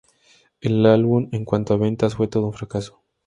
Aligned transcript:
El 0.61 0.83
álbum, 0.87 1.29
en 1.31 1.45
cuanto 1.45 1.75
a 1.75 1.77
ventas, 1.77 2.15
fue 2.15 2.27
todo 2.27 2.47
un 2.47 2.53
fracaso. 2.53 3.03